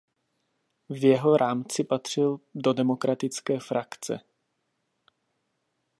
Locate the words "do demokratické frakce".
2.55-4.19